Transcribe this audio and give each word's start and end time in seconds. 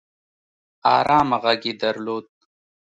ارامه 0.97 1.37
غږ 1.43 1.61
يې 1.69 1.73
درلود 1.81 2.25